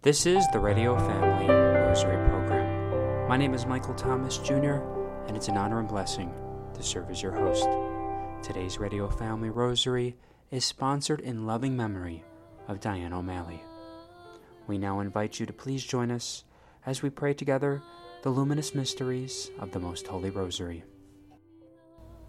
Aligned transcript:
This 0.00 0.26
is 0.26 0.46
the 0.52 0.60
Radio 0.60 0.96
Family 0.96 1.48
Rosary 1.48 2.24
Program. 2.28 3.28
My 3.28 3.36
name 3.36 3.52
is 3.52 3.66
Michael 3.66 3.94
Thomas 3.94 4.38
Jr., 4.38 4.76
and 5.26 5.36
it's 5.36 5.48
an 5.48 5.56
honor 5.56 5.80
and 5.80 5.88
blessing 5.88 6.32
to 6.74 6.84
serve 6.84 7.10
as 7.10 7.20
your 7.20 7.32
host. 7.32 7.68
Today's 8.40 8.78
Radio 8.78 9.10
Family 9.10 9.50
Rosary 9.50 10.14
is 10.52 10.64
sponsored 10.64 11.18
in 11.18 11.46
loving 11.46 11.76
memory 11.76 12.22
of 12.68 12.78
Diane 12.78 13.12
O'Malley. 13.12 13.60
We 14.68 14.78
now 14.78 15.00
invite 15.00 15.40
you 15.40 15.46
to 15.46 15.52
please 15.52 15.82
join 15.82 16.12
us 16.12 16.44
as 16.86 17.02
we 17.02 17.10
pray 17.10 17.34
together 17.34 17.82
the 18.22 18.30
luminous 18.30 18.76
mysteries 18.76 19.50
of 19.58 19.72
the 19.72 19.80
Most 19.80 20.06
Holy 20.06 20.30
Rosary. 20.30 20.84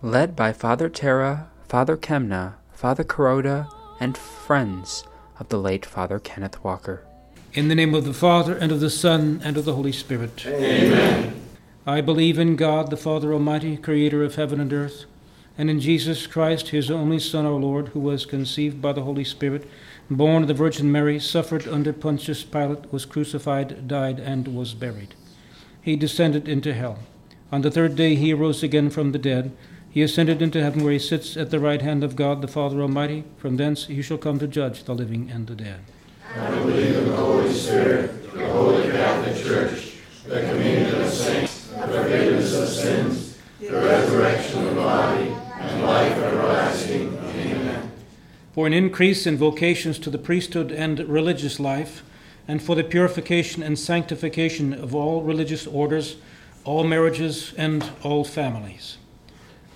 Led 0.02 0.36
by 0.36 0.54
Father 0.54 0.90
Terra, 0.90 1.52
Father 1.68 1.96
Kemna, 1.96 2.56
Father 2.72 3.04
Kuroda, 3.04 3.72
and 4.00 4.18
friends 4.18 5.04
of 5.40 5.50
the 5.50 5.60
late 5.60 5.86
Father 5.86 6.18
Kenneth 6.18 6.64
Walker. 6.64 7.06
In 7.52 7.68
the 7.68 7.73
name 7.73 7.95
of 7.95 8.05
the 8.05 8.13
Father, 8.13 8.55
and 8.55 8.71
of 8.71 8.79
the 8.79 8.91
Son, 8.91 9.41
and 9.43 9.57
of 9.57 9.66
the 9.66 9.73
Holy 9.73 9.91
Spirit. 9.91 10.45
Amen. 10.45 11.41
I 11.84 11.99
believe 11.99 12.38
in 12.38 12.55
God, 12.55 12.91
the 12.91 12.98
Father 12.98 13.34
Almighty, 13.34 13.76
creator 13.76 14.23
of 14.23 14.35
heaven 14.35 14.59
and 14.59 14.71
earth, 14.71 15.05
and 15.57 15.67
in 15.67 15.80
Jesus 15.80 16.27
Christ, 16.27 16.70
his 16.70 16.91
only 16.91 17.17
Son, 17.17 17.48
our 17.48 17.54
Lord, 17.54 17.88
who 17.88 18.02
was 18.02 18.27
conceived 18.27 18.84
by 18.84 18.93
the 18.93 19.02
Holy 19.02 19.23
Spirit, 19.23 19.67
born 20.12 20.43
of 20.43 20.48
the 20.48 20.54
Virgin 20.54 20.91
Mary, 20.91 21.20
suffered 21.20 21.67
under 21.67 21.91
Pontius 21.91 22.43
Pilate, 22.43 22.93
was 22.93 23.07
crucified, 23.07 23.88
died, 23.88 24.20
and 24.20 24.55
was 24.55 24.76
buried. 24.76 25.16
He 25.81 25.95
descended 25.95 26.48
into 26.48 26.76
hell. 26.76 26.99
On 27.52 27.62
the 27.63 27.71
third 27.71 27.95
day 27.95 28.13
he 28.13 28.31
arose 28.31 28.62
again 28.62 28.91
from 28.91 29.12
the 29.12 29.18
dead. 29.18 29.57
He 29.90 30.04
ascended 30.04 30.43
into 30.43 30.62
heaven, 30.62 30.84
where 30.84 30.93
he 30.93 30.99
sits 30.99 31.35
at 31.35 31.49
the 31.49 31.59
right 31.59 31.81
hand 31.81 32.04
of 32.04 32.16
God, 32.16 32.43
the 32.43 32.48
Father 32.48 32.79
Almighty. 32.79 33.23
From 33.38 33.57
thence 33.57 33.88
he 33.88 34.04
shall 34.04 34.20
come 34.20 34.38
to 34.38 34.48
judge 34.48 34.84
the 34.84 34.93
living 34.93 35.31
and 35.31 35.48
the 35.48 35.55
dead. 35.55 35.79
I 36.36 36.50
believe 36.52 36.96
in 36.96 37.08
the 37.08 37.16
Holy 37.16 37.52
Spirit, 37.52 38.34
the 38.34 38.48
Holy 38.50 38.92
Catholic 38.92 39.36
Church, 39.44 39.94
the 40.28 40.42
communion 40.42 41.02
of 41.02 41.10
saints, 41.10 41.70
the 41.70 41.88
forgiveness 41.88 42.55
of 42.55 42.70
sins, 42.70 43.38
the 43.60 43.71
resurrection 43.71 44.60
of 44.60 44.76
the 44.76 44.82
body, 44.82 45.30
and 45.60 45.84
life 45.84 46.16
everlasting. 46.18 47.18
Amen. 47.18 47.91
For 48.54 48.68
an 48.68 48.74
increase 48.74 49.26
in 49.26 49.38
vocations 49.38 49.98
to 49.99 50.12
the 50.12 50.20
priesthood 50.20 50.71
and 50.71 50.99
religious 50.99 51.60
life, 51.60 52.04
and 52.48 52.62
for 52.62 52.76
the 52.76 52.84
purification 52.84 53.64
and 53.64 53.77
sanctification 53.77 54.71
of 54.71 54.93
all 54.93 55.24
religious 55.24 55.66
orders, 55.66 56.18
all 56.64 56.84
marriages, 56.84 57.54
and 57.58 57.90
all 58.04 58.24
families. 58.24 58.98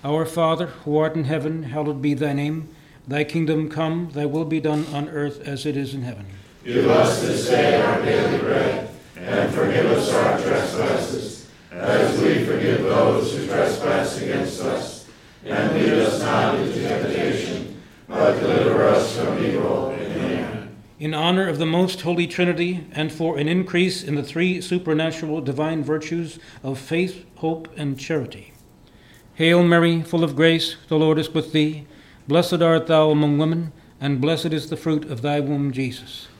Our 0.04 0.24
Father, 0.24 0.66
who 0.66 0.98
art 0.98 1.16
in 1.16 1.24
heaven, 1.24 1.64
hallowed 1.64 2.00
be 2.00 2.14
thy 2.14 2.32
name. 2.32 2.68
Thy 3.08 3.24
kingdom 3.24 3.68
come, 3.68 4.10
thy 4.12 4.26
will 4.26 4.44
be 4.44 4.60
done 4.60 4.86
on 4.92 5.08
earth 5.08 5.40
as 5.40 5.66
it 5.66 5.76
is 5.76 5.94
in 5.94 6.02
heaven. 6.02 6.26
Give 6.64 6.88
us 6.88 7.20
this 7.20 7.46
day 7.46 7.78
our 7.78 8.00
daily 8.00 8.38
bread, 8.38 8.88
and 9.18 9.52
forgive 9.52 9.84
us 9.84 10.10
our 10.14 10.40
trespasses, 10.40 11.46
as 11.70 12.18
we 12.22 12.42
forgive 12.46 12.84
those 12.84 13.36
who 13.36 13.46
trespass 13.46 14.18
against 14.22 14.62
us. 14.62 15.06
And 15.44 15.74
lead 15.74 15.92
us 15.92 16.22
not 16.22 16.54
into 16.54 16.80
temptation, 16.80 17.82
but 18.08 18.40
deliver 18.40 18.82
us 18.84 19.14
from 19.14 19.44
evil. 19.44 19.94
Amen. 19.94 20.74
In 20.98 21.12
honor 21.12 21.46
of 21.50 21.58
the 21.58 21.66
most 21.66 22.00
holy 22.00 22.26
Trinity, 22.26 22.86
and 22.92 23.12
for 23.12 23.36
an 23.36 23.46
increase 23.46 24.02
in 24.02 24.14
the 24.14 24.22
three 24.22 24.62
supernatural 24.62 25.42
divine 25.42 25.84
virtues 25.84 26.38
of 26.62 26.78
faith, 26.78 27.26
hope, 27.36 27.68
and 27.76 28.00
charity. 28.00 28.54
Hail 29.34 29.62
Mary, 29.62 30.00
full 30.00 30.24
of 30.24 30.34
grace, 30.34 30.76
the 30.88 30.96
Lord 30.96 31.18
is 31.18 31.28
with 31.28 31.52
thee. 31.52 31.86
Blessed 32.26 32.62
art 32.62 32.86
thou 32.86 33.10
among 33.10 33.36
women, 33.36 33.74
and 34.00 34.18
blessed 34.18 34.54
is 34.54 34.70
the 34.70 34.78
fruit 34.78 35.04
of 35.10 35.20
thy 35.20 35.40
womb, 35.40 35.70
Jesus. 35.70 36.28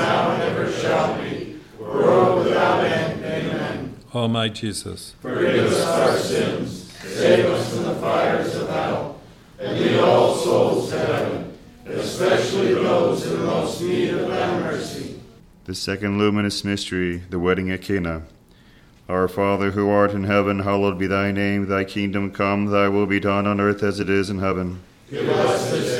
now, 0.00 0.32
and 0.32 0.42
ever 0.42 0.72
shall 0.72 1.20
be, 1.20 1.58
world 1.78 2.44
without 2.44 2.84
end. 2.84 3.24
Amen. 3.24 3.94
O 4.14 4.28
my 4.28 4.48
Jesus, 4.48 5.14
forgive 5.20 5.72
us 5.72 5.86
our 5.86 6.16
sins, 6.16 6.92
save 6.92 7.46
us 7.46 7.74
from 7.74 7.84
the 7.84 7.94
fires 7.96 8.54
of 8.56 8.68
hell, 8.68 9.20
and 9.58 9.78
lead 9.78 9.98
all 10.00 10.34
souls 10.34 10.90
to 10.90 10.98
heaven, 10.98 11.58
especially 11.86 12.74
those 12.74 13.26
in 13.26 13.38
the 13.38 13.46
most 13.46 13.80
need 13.80 14.10
of 14.10 14.28
thy 14.28 14.60
mercy. 14.60 15.20
The 15.64 15.74
second 15.74 16.18
luminous 16.18 16.64
mystery, 16.64 17.22
the 17.30 17.38
wedding 17.38 17.70
at 17.70 17.82
Cana. 17.82 18.22
Our 19.08 19.28
Father 19.28 19.72
who 19.72 19.88
art 19.88 20.12
in 20.12 20.24
heaven, 20.24 20.60
hallowed 20.60 20.98
be 20.98 21.06
thy 21.08 21.32
name. 21.32 21.66
Thy 21.66 21.84
kingdom 21.84 22.30
come, 22.30 22.66
thy 22.66 22.88
will 22.88 23.06
be 23.06 23.20
done 23.20 23.46
on 23.46 23.60
earth 23.60 23.82
as 23.82 24.00
it 24.00 24.08
is 24.08 24.30
in 24.30 24.38
heaven. 24.38 24.80
Give 25.10 25.28
us 25.28 25.70
this 25.72 25.99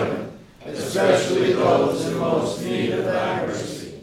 especially 0.91 1.53
those 1.53 2.05
in 2.05 2.17
most 2.17 2.61
need 2.61 2.91
of 2.91 3.05
thy 3.05 3.45
mercy. 3.45 3.93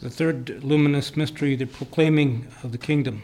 The 0.00 0.10
third 0.10 0.62
luminous 0.62 1.16
mystery, 1.16 1.56
the 1.56 1.64
proclaiming 1.64 2.48
of 2.62 2.72
the 2.72 2.78
kingdom. 2.78 3.22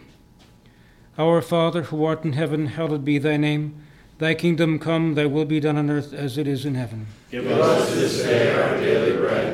Our 1.19 1.43
Father, 1.43 1.83
who 1.83 2.03
art 2.03 2.25
in 2.25 2.33
heaven, 2.33 2.69
hallowed 2.69 3.05
be 3.05 3.19
thy 3.19 3.37
name. 3.37 3.85
Thy 4.19 4.33
kingdom 4.33 4.79
come, 4.79 5.17
thy 5.17 5.27
will 5.27 5.45
be 5.45 5.61
done 5.61 5.77
on 5.77 5.91
earth 5.91 6.15
as 6.15 6.39
it 6.39 6.49
is 6.49 6.65
in 6.65 6.77
heaven. 6.77 7.07
Give 7.31 7.47
us 7.47 7.95
this 7.95 8.23
day 8.23 8.55
our 8.55 8.79
daily 8.79 9.17
bread, 9.19 9.54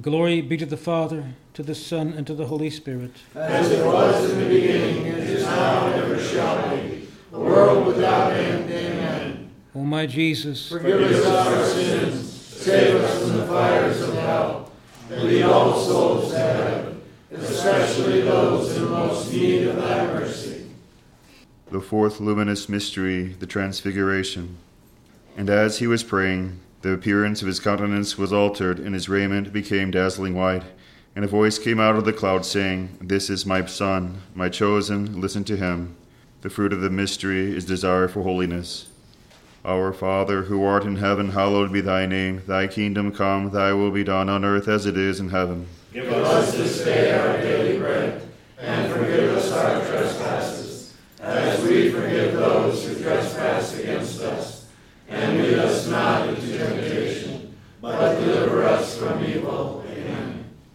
Glory 0.00 0.40
be 0.40 0.56
to 0.56 0.64
the 0.64 0.78
Father, 0.78 1.34
to 1.52 1.62
the 1.62 1.74
Son, 1.74 2.14
and 2.14 2.26
to 2.26 2.32
the 2.32 2.46
Holy 2.46 2.70
Spirit. 2.70 3.10
As 3.34 3.70
it 3.70 3.84
was 3.84 4.30
in 4.30 4.38
the 4.38 4.46
beginning, 4.46 5.08
and 5.08 5.18
is 5.18 5.42
now, 5.44 5.88
and 5.88 5.94
ever 6.02 6.18
shall 6.22 6.74
be, 6.74 7.06
a 7.32 7.38
world 7.38 7.86
without 7.86 8.32
end. 8.32 8.70
Amen. 8.70 9.50
O 9.74 9.80
my 9.80 10.06
Jesus, 10.06 10.68
Forgive 10.70 11.02
us 11.02 11.26
our 11.26 11.64
sins, 11.66 12.32
save 12.32 12.94
us 12.94 13.20
from 13.20 13.36
the 13.36 13.46
fires 13.46 14.00
of 14.00 14.14
hell, 14.14 14.72
and 15.10 15.22
lead 15.24 15.42
all 15.42 15.78
souls 15.78 16.32
to 16.32 16.38
heaven, 16.38 17.02
especially 17.32 18.22
those 18.22 18.76
in 18.76 18.88
most 18.88 19.30
need 19.32 19.66
of 19.66 19.76
thy 19.76 20.06
mercy. 20.06 20.70
The 21.70 21.80
fourth 21.80 22.20
luminous 22.20 22.70
mystery, 22.70 23.34
the 23.34 23.46
Transfiguration. 23.46 24.56
And 25.36 25.50
as 25.50 25.78
he 25.78 25.86
was 25.86 26.02
praying, 26.02 26.60
the 26.82 26.92
appearance 26.92 27.42
of 27.42 27.48
his 27.48 27.60
countenance 27.60 28.16
was 28.16 28.32
altered, 28.32 28.78
and 28.78 28.94
his 28.94 29.08
raiment 29.08 29.52
became 29.52 29.90
dazzling 29.90 30.34
white. 30.34 30.62
And 31.14 31.24
a 31.24 31.28
voice 31.28 31.58
came 31.58 31.78
out 31.78 31.96
of 31.96 32.04
the 32.04 32.12
cloud, 32.12 32.46
saying, 32.46 32.96
This 33.00 33.28
is 33.28 33.44
my 33.44 33.64
Son, 33.66 34.22
my 34.34 34.48
chosen, 34.48 35.20
listen 35.20 35.44
to 35.44 35.56
him. 35.56 35.96
The 36.42 36.50
fruit 36.50 36.72
of 36.72 36.80
the 36.80 36.88
mystery 36.88 37.54
is 37.54 37.66
desire 37.66 38.08
for 38.08 38.22
holiness. 38.22 38.88
Our 39.62 39.92
Father, 39.92 40.44
who 40.44 40.64
art 40.64 40.84
in 40.84 40.96
heaven, 40.96 41.32
hallowed 41.32 41.70
be 41.70 41.82
thy 41.82 42.06
name. 42.06 42.42
Thy 42.46 42.66
kingdom 42.66 43.12
come, 43.12 43.50
thy 43.50 43.74
will 43.74 43.90
be 43.90 44.04
done 44.04 44.30
on 44.30 44.42
earth 44.42 44.68
as 44.68 44.86
it 44.86 44.96
is 44.96 45.20
in 45.20 45.28
heaven. 45.28 45.66
Give 45.92 46.10
us 46.10 46.54
this 46.54 46.82
day 46.82 47.12
our 47.12 47.36
daily 47.38 47.78
bread, 47.78 47.99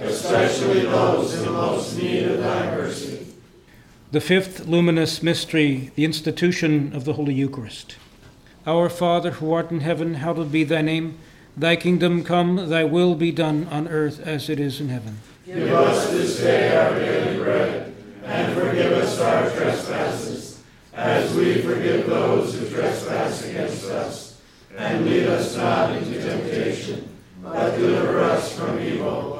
especially 0.00 0.80
those 0.80 1.34
in 1.34 1.44
the 1.44 1.52
most 1.52 1.96
need 1.96 2.24
of 2.24 2.38
thy 2.38 2.70
mercy. 2.74 3.26
The 4.12 4.20
fifth 4.20 4.66
luminous 4.66 5.22
mystery, 5.22 5.92
the 5.94 6.04
institution 6.04 6.94
of 6.96 7.04
the 7.04 7.12
Holy 7.12 7.34
Eucharist. 7.34 7.96
Our 8.66 8.88
Father 8.88 9.32
who 9.32 9.52
art 9.52 9.70
in 9.70 9.80
heaven, 9.80 10.14
hallowed 10.14 10.50
be 10.50 10.64
thy 10.64 10.82
name. 10.82 11.18
Thy 11.56 11.76
kingdom 11.76 12.24
come, 12.24 12.68
thy 12.68 12.84
will 12.84 13.14
be 13.14 13.30
done 13.30 13.68
on 13.70 13.88
earth 13.88 14.20
as 14.26 14.48
it 14.48 14.58
is 14.58 14.80
in 14.80 14.88
heaven. 14.88 15.18
Give 15.46 15.70
us 15.72 16.10
this 16.10 16.40
day 16.40 16.76
our 16.76 16.94
daily 16.94 17.38
bread, 17.42 17.94
and 18.24 18.54
forgive 18.54 18.92
us 18.92 19.18
our 19.20 19.50
trespasses, 19.50 20.62
as 20.94 21.34
we 21.34 21.60
forgive 21.62 22.06
those 22.06 22.58
who 22.58 22.68
trespass 22.68 23.46
against 23.48 23.84
us. 23.86 24.40
And 24.76 25.04
lead 25.04 25.26
us 25.26 25.56
not 25.56 25.96
into 25.96 26.20
temptation, 26.22 27.08
but 27.42 27.76
deliver 27.76 28.20
us 28.20 28.56
from 28.56 28.78
evil. 28.80 29.39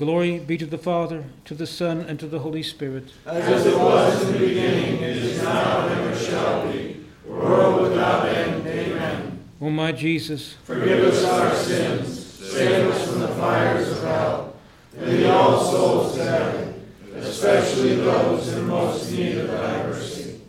Glory 0.00 0.38
be 0.38 0.56
to 0.56 0.64
the 0.64 0.78
Father, 0.78 1.24
to 1.44 1.54
the 1.54 1.66
Son, 1.66 2.00
and 2.00 2.18
to 2.18 2.26
the 2.26 2.38
Holy 2.38 2.62
Spirit. 2.62 3.12
As 3.26 3.66
it 3.66 3.76
was 3.76 4.22
in 4.24 4.32
the 4.32 4.38
beginning, 4.48 5.02
it 5.02 5.14
is 5.18 5.42
now, 5.42 5.86
and 5.86 6.00
ever 6.00 6.16
shall 6.16 6.72
be, 6.72 7.04
world 7.26 7.82
without 7.82 8.26
end. 8.26 8.66
Amen. 8.66 9.44
O 9.60 9.68
my 9.68 9.92
Jesus, 9.92 10.54
Forgive 10.64 11.04
us 11.04 11.22
our 11.24 11.54
sins, 11.54 12.18
save 12.18 12.86
us 12.86 13.10
from 13.10 13.20
the 13.20 13.28
fires 13.28 13.90
of 13.92 14.02
hell. 14.02 14.56
And 14.96 15.06
lead 15.06 15.26
all 15.26 15.62
souls 15.70 16.14
to 16.16 16.24
heaven, 16.24 16.90
especially 17.16 17.96
those 17.96 18.54
in 18.54 18.66
most 18.68 19.12
need 19.12 19.36
of 19.36 19.48
thy 19.48 19.82
mercy. 19.82 20.40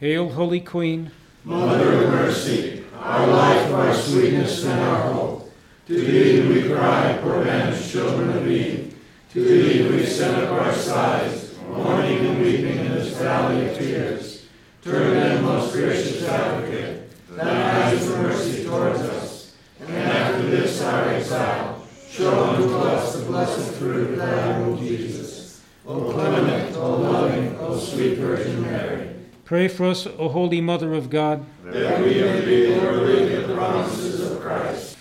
hail, 0.00 0.30
Holy 0.30 0.60
Queen. 0.60 1.10
Mother 1.44 2.04
of 2.04 2.08
mercy, 2.08 2.82
our 2.98 3.26
life, 3.26 3.70
our 3.70 3.92
sweetness, 3.92 4.64
and 4.64 4.80
our 4.80 5.12
hope. 5.12 5.52
To 5.88 5.92
thee 5.94 6.48
we 6.48 6.66
cry, 6.74 7.18
poor 7.20 7.44
banished 7.44 7.92
children 7.92 8.30
of 8.30 8.50
Eve. 8.50 8.92
To 9.34 9.40
thee 9.40 9.88
we 9.90 10.06
send 10.06 10.36
up 10.36 10.52
our 10.52 10.72
sighs, 10.72 11.56
mourning 11.68 12.24
and 12.24 12.40
weeping 12.40 12.78
in 12.78 12.92
this 12.92 13.16
valley 13.18 13.68
of 13.68 13.76
tears. 13.76 14.46
Turn 14.80 15.10
then, 15.14 15.42
most 15.42 15.72
gracious 15.72 16.22
advocate, 16.22 17.10
thine 17.30 17.48
eyes 17.48 18.08
of 18.08 18.20
mercy 18.20 18.64
towards 18.64 19.00
us, 19.00 19.56
and 19.80 19.90
after 19.92 20.48
this 20.50 20.80
our 20.82 21.08
exile, 21.08 21.84
show 22.08 22.44
unto 22.44 22.76
us 22.76 23.16
the 23.16 23.24
blessed 23.24 23.72
fruit 23.74 24.10
of 24.12 24.18
thy 24.18 24.60
womb, 24.60 24.78
Jesus. 24.78 25.60
O 25.84 26.12
clement, 26.12 26.76
O 26.76 26.94
loving, 26.96 27.58
O 27.58 27.76
sweet 27.76 28.18
Virgin 28.18 28.62
Mary, 28.62 29.10
Pray 29.44 29.66
for 29.66 29.86
us, 29.86 30.06
O 30.06 30.28
Holy 30.28 30.60
Mother 30.60 30.94
of 30.94 31.10
God. 31.10 31.44
that 31.64 32.00
we 32.00 32.20
may 32.20 32.44
be 32.44 32.78
worthy 32.78 33.34
of 33.34 33.48
the 33.48 33.54
promises 33.56 34.30
of 34.30 34.40
Christ. 34.40 34.96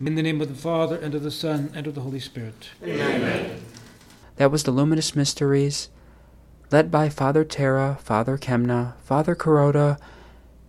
In 0.00 0.16
the 0.16 0.22
name 0.24 0.40
of 0.40 0.48
the 0.48 0.54
Father, 0.56 0.96
and 0.96 1.14
of 1.14 1.22
the 1.22 1.30
Son, 1.30 1.70
and 1.72 1.86
of 1.86 1.94
the 1.94 2.00
Holy 2.00 2.18
Spirit. 2.20 2.70
Amen. 2.82 3.60
That 4.36 4.50
was 4.50 4.64
the 4.64 4.70
Luminous 4.70 5.16
Mysteries, 5.16 5.88
led 6.70 6.90
by 6.90 7.08
Father 7.08 7.42
Terra, 7.42 7.98
Father 8.02 8.36
Kemna, 8.36 8.94
Father 8.98 9.34
Kuroda, 9.34 9.98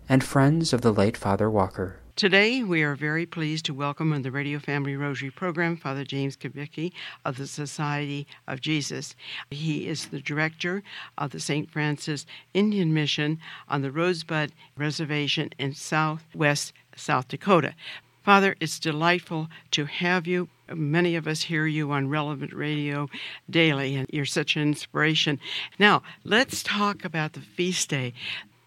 and 0.08 0.24
friends 0.24 0.72
of 0.72 0.80
the 0.80 0.94
late 0.94 1.18
Father 1.18 1.50
Walker. 1.50 2.00
Today, 2.16 2.64
we 2.64 2.82
are 2.82 2.96
very 2.96 3.26
pleased 3.26 3.66
to 3.66 3.74
welcome 3.74 4.14
on 4.14 4.22
the 4.22 4.32
Radio 4.32 4.58
Family 4.58 4.96
Rosary 4.96 5.32
program 5.32 5.76
Father 5.76 6.06
James 6.06 6.38
Kubicki 6.38 6.94
of 7.26 7.36
the 7.36 7.46
Society 7.46 8.26
of 8.48 8.62
Jesus. 8.62 9.16
He 9.52 9.86
is 9.86 10.06
the 10.06 10.22
director 10.22 10.82
of 11.18 11.32
the 11.32 11.40
St. 11.42 11.70
Francis 11.70 12.26
Indian 12.54 12.94
Mission 12.94 13.38
on 13.68 13.82
the 13.82 13.92
Rosebud 13.92 14.54
Reservation 14.78 15.50
in 15.60 15.74
southwest 15.74 16.72
South 16.96 17.28
Dakota. 17.28 17.76
Father, 18.24 18.56
it's 18.62 18.80
delightful 18.80 19.50
to 19.72 19.86
have 19.86 20.26
you. 20.26 20.48
Many 20.74 21.16
of 21.16 21.28
us 21.28 21.44
hear 21.44 21.66
you 21.66 21.92
on 21.92 22.10
Relevant 22.10 22.54
Radio 22.54 23.10
daily, 23.50 23.96
and 23.96 24.08
you're 24.12 24.26
such 24.26 24.56
an 24.56 24.64
inspiration. 24.64 25.40
Now, 25.80 26.04
let's 26.26 26.62
talk 26.62 27.06
about 27.06 27.34
the 27.34 27.40
feast 27.42 27.90
day. 27.90 28.14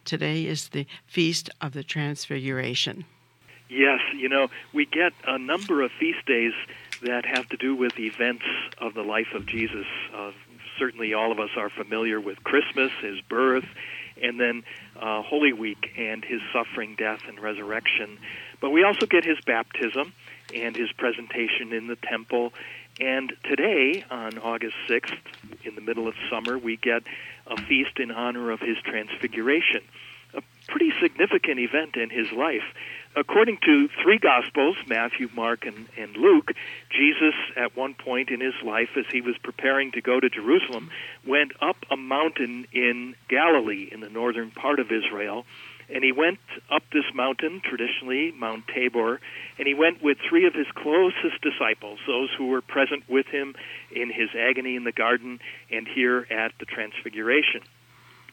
Today 0.07 0.47
is 0.47 0.69
the 0.69 0.87
Feast 1.07 1.51
of 1.61 1.73
the 1.73 1.85
Transfiguration. 1.85 3.05
Yes, 3.69 4.01
you 4.17 4.29
know, 4.29 4.49
we 4.73 4.87
get 4.87 5.13
a 5.27 5.39
number 5.39 5.83
of 5.83 5.93
feast 5.93 6.25
days 6.27 6.55
that 7.03 7.27
have 7.27 7.49
to 7.51 7.57
do 7.57 7.75
with 7.75 7.99
events 7.99 8.45
of 8.79 8.95
the 8.95 9.03
life 9.03 9.35
of 9.35 9.47
Jesus. 9.47 9.87
Uh, 10.15 10.33
certainly, 10.79 11.13
all 11.13 11.31
of 11.31 11.39
us 11.39 11.51
are 11.57 11.69
familiar 11.69 12.19
with 12.19 12.43
Christmas, 12.45 12.91
his 13.03 13.21
birth, 13.29 13.67
and 14.23 14.41
then 14.41 14.65
uh, 14.97 15.23
Holy 15.23 15.53
Week 15.53 15.93
and 15.99 16.25
his 16.25 16.41
suffering, 16.53 16.95
death, 16.97 17.21
and 17.29 17.39
resurrection. 17.39 18.19
But 18.61 18.71
we 18.71 18.85
also 18.85 19.07
get 19.07 19.25
his 19.25 19.39
baptism 19.47 20.13
and 20.55 20.77
his 20.77 20.91
presentation 20.93 21.73
in 21.73 21.87
the 21.87 21.97
temple. 21.97 22.53
And 23.01 23.33
today, 23.45 24.05
on 24.11 24.39
August 24.39 24.75
6th, 24.89 25.17
in 25.65 25.75
the 25.75 25.81
middle 25.81 26.09
of 26.09 26.15
summer, 26.31 26.59
we 26.59 26.77
get 26.77 27.03
a 27.47 27.57
feast 27.57 27.99
in 27.99 28.11
honor 28.11 28.51
of 28.51 28.61
his 28.61 28.77
transfiguration. 28.85 29.83
A 30.35 30.43
pretty 30.69 30.93
significant 31.01 31.59
event 31.59 31.97
in 31.97 32.11
his 32.11 32.31
life. 32.31 32.63
According 33.17 33.59
to 33.65 33.89
three 34.03 34.19
Gospels, 34.19 34.77
Matthew, 34.87 35.29
Mark, 35.35 35.67
and, 35.67 35.89
and 35.97 36.17
Luke, 36.17 36.53
Jesus, 36.91 37.35
at 37.57 37.77
one 37.77 37.95
point 37.95 38.31
in 38.31 38.41
his 38.41 38.55
life, 38.65 38.91
as 38.97 39.05
he 39.11 39.21
was 39.21 39.37
preparing 39.43 39.91
to 39.93 40.01
go 40.01 40.21
to 40.21 40.29
Jerusalem, 40.29 40.91
went 41.27 41.53
up 41.61 41.77
a 41.91 41.97
mountain 41.97 42.67
in 42.73 43.17
Galilee, 43.29 43.89
in 43.91 44.01
the 44.01 44.09
northern 44.09 44.53
part 44.53 44.79
of 44.79 44.93
Israel. 44.93 45.45
And 45.93 46.05
he 46.05 46.13
went 46.13 46.39
up 46.71 46.85
this 46.93 47.05
mountain, 47.15 47.61
traditionally 47.65 48.33
Mount 48.33 48.69
Tabor, 48.69 49.21
and 49.59 49.67
he 49.67 49.75
went 49.75 50.03
with 50.03 50.19
three 50.29 50.47
of 50.47 50.55
his 50.55 50.67
closest 50.75 51.41
disciples, 51.43 51.99
those 52.07 52.31
who 52.37 52.47
were 52.47 52.63
present 52.63 53.09
with 53.09 53.27
him 53.27 53.57
in 53.91 54.11
his 54.11 54.31
agony 54.39 54.77
in 54.77 54.85
the 54.85 54.93
garden 54.93 55.41
and 55.71 55.89
here 55.89 56.27
at 56.31 56.53
the 56.61 56.65
Transfiguration. 56.65 57.63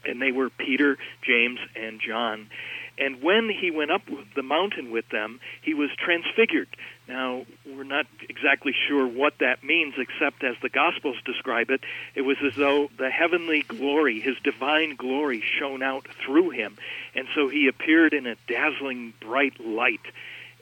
And 0.05 0.21
they 0.21 0.31
were 0.31 0.49
Peter, 0.51 0.97
James, 1.23 1.59
and 1.75 1.99
John. 1.99 2.47
And 2.97 3.21
when 3.21 3.49
he 3.49 3.69
went 3.69 3.91
up 3.91 4.01
the 4.35 4.41
mountain 4.41 4.91
with 4.91 5.07
them, 5.09 5.39
he 5.61 5.73
was 5.73 5.89
transfigured. 5.97 6.67
Now, 7.07 7.45
we're 7.65 7.83
not 7.83 8.07
exactly 8.27 8.73
sure 8.87 9.07
what 9.07 9.33
that 9.39 9.63
means, 9.63 9.93
except 9.97 10.43
as 10.43 10.55
the 10.61 10.69
Gospels 10.69 11.15
describe 11.23 11.69
it, 11.69 11.81
it 12.15 12.21
was 12.21 12.37
as 12.45 12.55
though 12.55 12.89
the 12.97 13.09
heavenly 13.09 13.61
glory, 13.61 14.19
his 14.19 14.35
divine 14.43 14.95
glory, 14.95 15.43
shone 15.59 15.83
out 15.83 16.07
through 16.25 16.49
him. 16.49 16.75
And 17.13 17.27
so 17.35 17.49
he 17.49 17.67
appeared 17.67 18.13
in 18.13 18.25
a 18.25 18.35
dazzling 18.47 19.13
bright 19.21 19.59
light. 19.59 20.01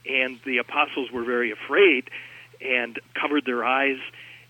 And 0.07 0.39
the 0.45 0.57
apostles 0.57 1.11
were 1.11 1.23
very 1.23 1.51
afraid 1.51 2.09
and 2.61 2.99
covered 3.19 3.45
their 3.45 3.63
eyes. 3.63 3.97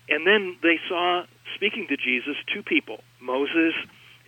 And 0.08 0.26
then 0.26 0.56
they 0.62 0.78
saw, 0.88 1.24
speaking 1.54 1.86
to 1.88 1.96
Jesus, 1.96 2.36
two 2.52 2.62
people 2.62 3.00
Moses 3.20 3.74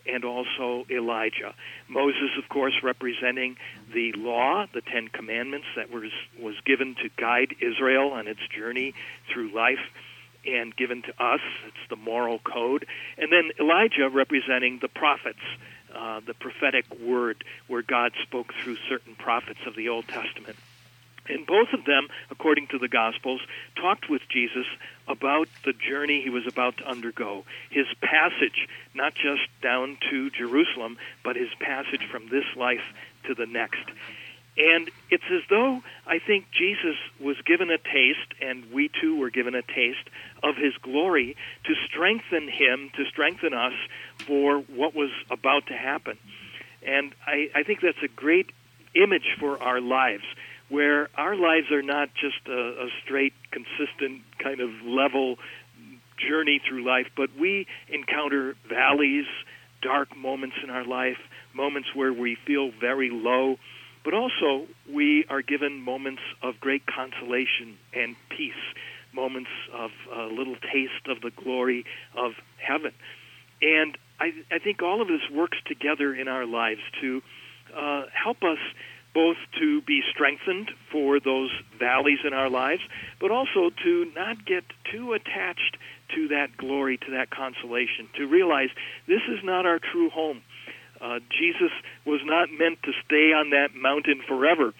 and 0.09 0.25
also 0.25 0.87
Elijah. 0.91 1.55
Moses, 1.89 2.31
of 2.43 2.49
course, 2.49 2.75
representing 2.83 3.57
the 3.93 4.13
law, 4.13 4.67
the 4.73 4.81
Ten 4.81 5.09
Commandments 5.09 5.67
that 5.77 5.91
was, 5.91 6.11
was 6.41 6.55
given 6.65 6.95
to 6.97 7.09
guide 7.17 7.55
Israel 7.61 8.11
on 8.11 8.27
its 8.27 8.41
journey 8.49 8.95
through 9.33 9.55
life 9.55 9.79
and 10.47 10.75
given 10.75 11.03
to 11.03 11.23
us. 11.23 11.41
It's 11.67 11.89
the 11.91 11.97
moral 11.97 12.39
code. 12.39 12.87
And 13.17 13.31
then 13.33 13.51
Elijah 13.61 14.09
representing 14.09 14.79
the 14.81 14.89
prophets, 14.89 15.43
uh, 15.95 16.21
the 16.27 16.35
prophetic 16.35 16.87
word 17.01 17.45
where 17.67 17.83
God 17.83 18.13
spoke 18.23 18.53
through 18.63 18.77
certain 18.89 19.15
prophets 19.15 19.61
of 19.67 19.77
the 19.77 19.89
Old 19.89 20.09
Testament. 20.09 20.57
And 21.29 21.47
both 21.47 21.69
of 21.73 21.85
them, 21.85 22.09
according 22.31 22.69
to 22.69 22.79
the 22.79 22.89
Gospels, 22.89 23.41
talked 23.77 24.09
with 24.09 24.23
Jesus 24.29 24.67
about 25.07 25.49
the 25.65 25.73
journey 25.73 26.23
he 26.23 26.31
was 26.31 26.47
about 26.47 26.79
to 26.79 26.89
undergo, 26.89 27.45
his 27.71 27.87
passage, 28.01 28.69
not 28.95 29.15
just 29.15 29.49
down 29.63 29.99
to 30.11 30.31
Jerusalem, 30.31 30.99
but 31.25 31.37
his 31.37 31.51
passage 31.61 32.07
from 32.11 32.29
this 32.29 32.45
life 32.57 32.85
to 33.25 33.35
the 33.35 33.47
next. 33.47 33.85
And 34.59 34.91
it's 35.09 35.25
as 35.31 35.43
though 35.49 35.83
I 36.05 36.19
think 36.19 36.47
Jesus 36.51 36.97
was 37.21 37.37
given 37.47 37.71
a 37.71 37.79
taste, 37.79 38.35
and 38.43 38.73
we 38.73 38.91
too 39.01 39.17
were 39.17 39.31
given 39.31 39.55
a 39.55 39.63
taste 39.63 40.09
of 40.43 40.57
his 40.57 40.75
glory 40.83 41.37
to 41.65 41.75
strengthen 41.87 42.49
him, 42.49 42.91
to 42.97 43.05
strengthen 43.07 43.55
us 43.55 43.75
for 44.27 44.59
what 44.59 44.97
was 44.97 45.11
about 45.31 45.69
to 45.69 45.75
happen. 45.75 46.19
And 46.85 47.15
I, 47.25 47.51
I 47.55 47.63
think 47.63 47.81
that's 47.81 48.03
a 48.03 48.09
great 48.09 48.51
image 48.95 49.37
for 49.39 49.63
our 49.63 49.81
lives 49.81 50.25
where 50.69 51.09
our 51.17 51.35
lives 51.35 51.71
are 51.73 51.83
not 51.83 52.11
just 52.15 52.47
a, 52.47 52.85
a 52.85 52.89
straight, 53.05 53.33
consistent 53.51 54.23
kind 54.43 54.61
of 54.61 54.71
level 54.85 55.37
journey 56.19 56.61
through 56.69 56.85
life, 56.85 57.07
but 57.17 57.31
we 57.39 57.67
encounter 57.89 58.57
valleys, 58.69 59.27
dark 59.83 60.17
moments 60.17 60.57
in 60.63 60.71
our 60.71 60.85
life, 60.85 61.19
moments 61.55 61.89
where 61.95 62.13
we 62.13 62.37
feel 62.47 62.71
very 62.81 63.11
low, 63.11 63.57
but 64.05 64.15
also 64.15 64.67
we 64.93 65.25
are 65.29 65.43
given 65.43 65.81
moments 65.81 66.23
of 66.43 66.59
great 66.61 66.83
consolation 66.87 67.79
and 67.95 68.17
peace, 68.31 68.53
moments 69.13 69.51
of 69.73 69.91
a 70.15 70.25
little 70.25 70.57
taste 70.73 71.07
of 71.09 71.21
the 71.21 71.31
glory 71.31 71.85
of 72.17 72.33
heaven. 72.57 72.93
And 73.63 73.97
I, 74.21 74.33
I 74.51 74.59
think 74.59 74.83
all 74.83 75.01
of 75.01 75.09
this 75.09 75.23
works 75.33 75.59
together 75.67 76.15
in 76.15 76.29
our 76.29 76.47
lives 76.47 76.81
to 77.01 77.23
uh, 77.77 78.03
help 78.13 78.43
us 78.43 78.59
both 79.19 79.37
to 79.59 79.83
be 79.83 80.01
strengthened 80.15 80.71
for 80.93 81.19
those 81.19 81.51
valleys 81.77 82.21
in 82.25 82.33
our 82.33 82.49
lives, 82.49 82.83
but 83.21 83.33
also 83.33 83.69
to 83.83 84.07
not 84.15 84.47
get 84.47 84.63
too 84.93 85.13
attached 85.13 85.77
to 86.15 86.29
that 86.29 86.57
glory, 86.57 86.99
to 86.99 87.11
that 87.11 87.29
consolation, 87.29 88.09
to 88.17 88.29
realize 88.29 88.69
this 89.09 89.23
is 89.29 89.41
not 89.43 89.67
our 89.67 89.81
true 89.81 90.09
home. 90.09 90.41
Uh, 91.01 91.19
Jesus 91.37 91.73
was 92.07 92.21
not 92.23 92.49
meant 92.57 92.81
to 92.85 92.93
stay 93.05 93.33
on 93.33 93.51
that 93.51 93.75
mountain 93.75 94.23
forever. 94.29 94.73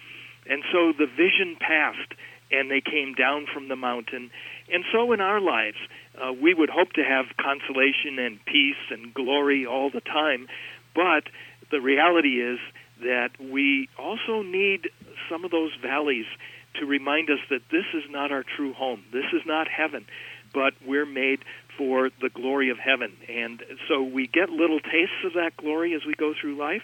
And 0.49 0.63
so 0.71 0.93
the 0.97 1.05
vision 1.05 1.57
passed, 1.59 2.13
and 2.49 2.71
they 2.71 2.79
came 2.79 3.15
down 3.15 3.45
from 3.53 3.67
the 3.67 3.75
mountain. 3.75 4.31
And 4.71 4.85
so 4.93 5.11
in 5.11 5.19
our 5.19 5.41
lives, 5.41 5.77
uh, 6.15 6.31
we 6.31 6.53
would 6.53 6.69
hope 6.69 6.93
to 6.93 7.03
have 7.03 7.25
consolation 7.35 8.17
and 8.19 8.39
peace 8.45 8.83
and 8.89 9.13
glory 9.13 9.65
all 9.65 9.89
the 9.89 9.99
time. 9.99 10.47
But 10.95 11.23
the 11.71 11.81
reality 11.81 12.39
is 12.41 12.59
that 12.99 13.29
we 13.39 13.89
also 13.97 14.41
need 14.41 14.89
some 15.29 15.45
of 15.45 15.51
those 15.51 15.71
valleys 15.81 16.25
to 16.79 16.85
remind 16.85 17.29
us 17.29 17.39
that 17.49 17.61
this 17.71 17.85
is 17.93 18.03
not 18.09 18.31
our 18.31 18.43
true 18.43 18.73
home. 18.73 19.03
This 19.11 19.25
is 19.33 19.41
not 19.45 19.67
heaven, 19.67 20.05
but 20.53 20.73
we're 20.85 21.05
made 21.05 21.39
for 21.77 22.09
the 22.21 22.29
glory 22.29 22.69
of 22.69 22.77
heaven. 22.77 23.13
And 23.27 23.63
so 23.87 24.03
we 24.03 24.27
get 24.27 24.49
little 24.49 24.79
tastes 24.79 25.23
of 25.25 25.33
that 25.33 25.57
glory 25.57 25.93
as 25.93 26.01
we 26.05 26.13
go 26.13 26.33
through 26.39 26.57
life, 26.57 26.83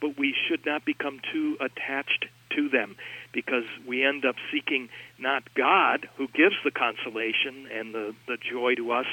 but 0.00 0.18
we 0.18 0.34
should 0.48 0.66
not 0.66 0.84
become 0.84 1.20
too 1.32 1.56
attached 1.60 2.26
to 2.56 2.68
them 2.68 2.96
because 3.32 3.64
we 3.86 4.04
end 4.04 4.24
up 4.24 4.34
seeking 4.52 4.88
not 5.18 5.42
God, 5.54 6.08
who 6.16 6.26
gives 6.28 6.56
the 6.64 6.70
consolation 6.70 7.68
and 7.72 7.94
the, 7.94 8.14
the 8.26 8.36
joy 8.36 8.74
to 8.74 8.92
us, 8.92 9.06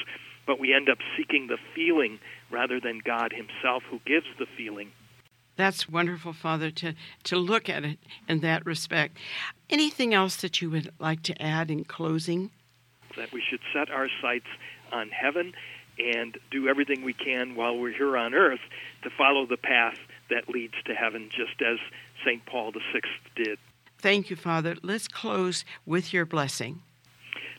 but 0.46 0.58
we 0.58 0.74
end 0.74 0.88
up 0.90 0.98
seeking 1.16 1.46
the 1.46 1.58
feeling 1.74 2.18
rather 2.50 2.80
than 2.80 3.00
God 3.04 3.32
Himself, 3.32 3.84
who 3.88 4.00
gives 4.04 4.26
the 4.38 4.46
feeling 4.56 4.90
that's 5.60 5.88
wonderful, 5.88 6.32
Father, 6.32 6.70
to, 6.70 6.94
to 7.24 7.36
look 7.36 7.68
at 7.68 7.84
it 7.84 7.98
in 8.28 8.40
that 8.40 8.64
respect. 8.64 9.16
Anything 9.68 10.14
else 10.14 10.36
that 10.36 10.60
you 10.60 10.70
would 10.70 10.92
like 10.98 11.22
to 11.24 11.42
add 11.42 11.70
in 11.70 11.84
closing? 11.84 12.50
That 13.16 13.32
we 13.32 13.42
should 13.48 13.60
set 13.72 13.90
our 13.90 14.08
sights 14.22 14.46
on 14.92 15.10
heaven 15.10 15.52
and 15.98 16.38
do 16.50 16.68
everything 16.68 17.04
we 17.04 17.12
can 17.12 17.54
while 17.54 17.76
we're 17.76 17.92
here 17.92 18.16
on 18.16 18.34
earth 18.34 18.60
to 19.02 19.10
follow 19.10 19.46
the 19.46 19.56
path 19.56 19.98
that 20.30 20.48
leads 20.48 20.74
to 20.86 20.94
heaven, 20.94 21.28
just 21.30 21.60
as 21.60 21.78
St. 22.24 22.44
Paul 22.46 22.72
VI 22.72 23.00
did. 23.36 23.58
Thank 23.98 24.30
you, 24.30 24.36
Father. 24.36 24.76
Let's 24.82 25.08
close 25.08 25.64
with 25.84 26.12
your 26.12 26.24
blessing. 26.24 26.80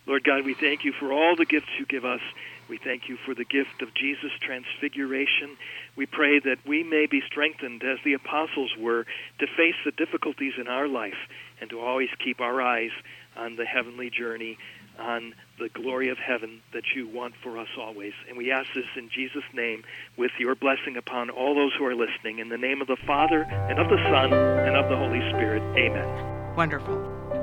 Lord 0.07 0.23
God, 0.23 0.43
we 0.43 0.55
thank 0.55 0.83
you 0.83 0.91
for 0.91 1.13
all 1.13 1.35
the 1.35 1.45
gifts 1.45 1.69
you 1.77 1.85
give 1.85 2.05
us. 2.05 2.21
We 2.71 2.77
thank 2.77 3.09
you 3.09 3.17
for 3.25 3.35
the 3.35 3.43
gift 3.43 3.81
of 3.81 3.93
Jesus' 3.93 4.31
transfiguration. 4.39 5.57
We 5.97 6.05
pray 6.05 6.39
that 6.39 6.59
we 6.65 6.83
may 6.83 7.05
be 7.05 7.19
strengthened 7.27 7.83
as 7.83 7.97
the 8.05 8.13
apostles 8.13 8.71
were 8.79 9.03
to 9.39 9.45
face 9.57 9.75
the 9.83 9.91
difficulties 9.91 10.53
in 10.57 10.69
our 10.69 10.87
life 10.87 11.19
and 11.59 11.69
to 11.71 11.81
always 11.81 12.07
keep 12.23 12.39
our 12.39 12.61
eyes 12.61 12.91
on 13.35 13.57
the 13.57 13.65
heavenly 13.65 14.09
journey, 14.09 14.57
on 14.97 15.33
the 15.59 15.67
glory 15.67 16.07
of 16.07 16.17
heaven 16.17 16.61
that 16.71 16.83
you 16.95 17.09
want 17.09 17.33
for 17.43 17.57
us 17.57 17.67
always. 17.77 18.13
And 18.29 18.37
we 18.37 18.53
ask 18.53 18.69
this 18.73 18.85
in 18.95 19.09
Jesus' 19.09 19.43
name 19.53 19.83
with 20.15 20.31
your 20.39 20.55
blessing 20.55 20.95
upon 20.95 21.29
all 21.29 21.53
those 21.53 21.73
who 21.77 21.83
are 21.83 21.93
listening. 21.93 22.39
In 22.39 22.47
the 22.47 22.57
name 22.57 22.79
of 22.79 22.87
the 22.87 22.97
Father, 23.05 23.41
and 23.41 23.79
of 23.79 23.89
the 23.89 24.01
Son, 24.09 24.31
and 24.31 24.77
of 24.77 24.89
the 24.89 24.95
Holy 24.95 25.19
Spirit. 25.31 25.61
Amen. 25.77 26.55
Wonderful. 26.55 26.95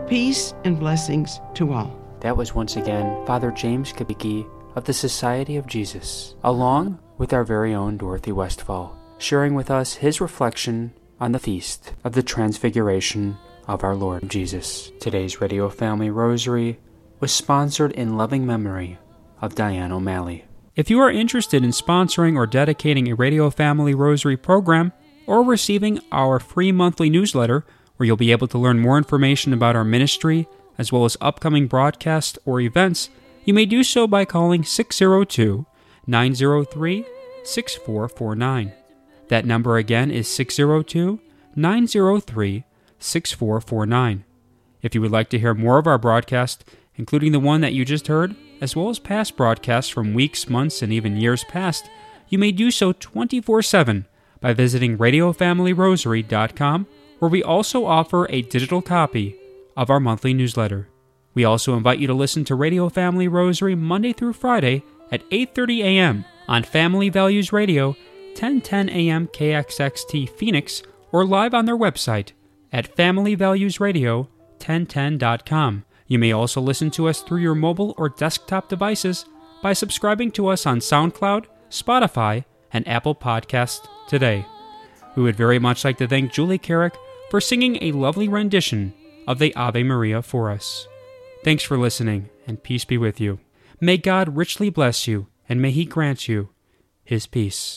Peace 0.09 0.55
and 0.65 0.79
blessings 0.79 1.39
to 1.53 1.75
all. 1.75 2.03
That 2.21 2.39
was 2.39 2.55
once 2.55 2.77
again 2.77 3.27
Father 3.27 3.51
James 3.51 3.93
Kubicki 3.93 4.49
of 4.79 4.85
the 4.85 4.93
Society 4.93 5.57
of 5.57 5.67
Jesus, 5.67 6.37
along 6.45 7.01
with 7.19 7.33
our 7.33 7.43
very 7.43 7.75
own 7.75 7.97
Dorothy 7.97 8.31
Westfall, 8.31 8.97
sharing 9.19 9.55
with 9.55 9.73
us 9.73 9.95
his 9.95 10.21
reflection 10.21 10.93
on 11.19 11.33
the 11.33 11.41
feast 11.41 11.95
of 12.05 12.13
the 12.13 12.23
Transfiguration 12.23 13.37
of 13.67 13.83
our 13.83 13.97
Lord 13.97 14.31
Jesus. 14.31 14.93
Today's 15.01 15.41
Radio 15.41 15.69
Family 15.69 16.11
Rosary 16.11 16.79
was 17.19 17.33
sponsored 17.33 17.91
in 17.91 18.17
loving 18.17 18.47
memory 18.47 18.99
of 19.43 19.57
Diane 19.57 19.91
O'Malley. 19.91 20.45
If 20.77 20.91
you 20.91 21.01
are 21.01 21.11
interested 21.11 21.65
in 21.65 21.71
sponsoring 21.71 22.37
or 22.37 22.47
dedicating 22.47 23.09
a 23.09 23.17
Radio 23.17 23.51
Family 23.51 23.95
Rosary 23.95 24.37
program, 24.37 24.93
or 25.27 25.43
receiving 25.43 25.99
our 26.13 26.39
free 26.39 26.71
monthly 26.71 27.11
newsletter, 27.11 27.67
where 27.97 28.07
you'll 28.07 28.17
be 28.17 28.31
able 28.31 28.47
to 28.47 28.59
learn 28.59 28.79
more 28.79 28.97
information 28.97 29.53
about 29.53 29.75
our 29.75 29.85
ministry, 29.85 30.47
as 30.79 30.93
well 30.93 31.05
as 31.05 31.17
upcoming 31.21 31.67
broadcasts 31.67 32.39
or 32.45 32.61
events, 32.61 33.11
you 33.49 33.55
may 33.55 33.65
do 33.65 33.83
so 33.83 34.07
by 34.07 34.27
calling 34.27 34.63
602 34.63 35.65
903 36.07 37.07
6449. 37.45 38.73
That 39.29 39.47
number 39.47 39.79
again 39.79 40.11
is 40.11 40.29
602 40.29 41.19
903 41.57 42.65
6449. 42.99 44.25
If 44.83 44.95
you 44.95 45.01
would 45.01 45.11
like 45.11 45.31
to 45.31 45.39
hear 45.39 45.55
more 45.55 45.79
of 45.79 45.87
our 45.87 45.97
broadcast, 45.97 46.63
including 46.97 47.33
the 47.33 47.41
one 47.41 47.63
that 47.63 47.73
you 47.73 47.87
just 47.87 48.09
heard, 48.09 48.37
as 48.61 48.77
well 48.77 48.91
as 48.91 48.99
past 48.99 49.35
broadcasts 49.35 49.91
from 49.91 50.13
weeks, 50.13 50.51
months, 50.51 50.83
and 50.83 50.93
even 50.93 51.17
years 51.17 51.43
past, 51.45 51.89
you 52.29 52.37
may 52.37 52.53
do 52.53 52.71
so 52.71 52.93
24 52.93 53.63
7 53.63 54.05
by 54.43 54.53
visiting 54.53 54.99
RadioFamilyRosary.com, 54.99 56.87
where 57.19 57.31
we 57.31 57.43
also 57.43 57.87
offer 57.87 58.27
a 58.29 58.43
digital 58.43 58.83
copy 58.83 59.39
of 59.75 59.89
our 59.89 60.01
monthly 60.01 60.35
newsletter. 60.35 60.89
We 61.39 61.45
also 61.45 61.77
invite 61.77 62.01
you 62.01 62.09
to 62.09 62.15
listen 62.15 62.45
to 62.47 62.57
Radio 62.57 62.89
Family 62.89 63.29
Rosary 63.29 63.77
Monday 63.77 64.13
through 64.13 64.33
Friday 64.33 64.83
at 65.13 65.23
8:30 65.31 65.85
a.m. 65.85 66.25
on 66.49 66.65
Family 66.65 67.11
Values 67.11 67.53
Radio, 67.53 67.91
1010 68.35 68.89
a.m. 68.89 69.29
KXXT 69.29 70.31
Phoenix, 70.31 70.83
or 71.13 71.25
live 71.25 71.55
on 71.55 71.65
their 71.65 71.79
website 71.79 72.33
at 72.73 72.97
familyvaluesradio1010.com. 72.97 75.85
You 76.09 76.19
may 76.19 76.33
also 76.33 76.61
listen 76.61 76.91
to 76.91 77.07
us 77.07 77.23
through 77.23 77.43
your 77.43 77.55
mobile 77.55 77.95
or 77.97 78.09
desktop 78.09 78.69
devices 78.69 79.25
by 79.63 79.75
subscribing 79.75 80.33
to 80.33 80.49
us 80.49 80.67
on 80.67 80.81
SoundCloud, 80.81 81.45
Spotify, 81.71 82.47
and 82.73 82.89
Apple 82.89 83.15
Podcasts 83.15 83.87
today. 84.09 84.45
We 85.15 85.23
would 85.23 85.37
very 85.37 85.61
much 85.61 85.85
like 85.85 85.99
to 85.99 86.09
thank 86.09 86.33
Julie 86.33 86.59
Carrick 86.59 86.97
for 87.31 87.41
singing 87.41 87.79
a 87.81 87.93
lovely 87.93 88.27
rendition 88.27 88.93
of 89.29 89.39
the 89.39 89.55
Ave 89.55 89.85
Maria 89.85 90.21
for 90.21 90.51
us. 90.51 90.89
Thanks 91.45 91.63
for 91.63 91.79
listening, 91.79 92.31
and 92.47 92.63
peace 92.63 92.85
be 92.85 92.99
with 92.99 93.21
you. 93.21 93.39
May 93.81 93.97
God 93.97 94.37
richly 94.37 94.71
bless 94.71 95.07
you, 95.07 95.29
and 95.49 95.63
may 95.63 95.71
He 95.71 95.85
grant 95.85 96.29
you 96.29 96.51
His 97.05 97.27
peace. 97.27 97.77